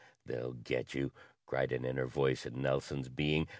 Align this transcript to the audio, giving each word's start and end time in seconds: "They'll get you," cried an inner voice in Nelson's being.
"They'll 0.25 0.53
get 0.53 0.95
you," 0.95 1.11
cried 1.45 1.71
an 1.71 1.85
inner 1.85 2.07
voice 2.07 2.47
in 2.47 2.59
Nelson's 2.59 3.07
being. 3.07 3.47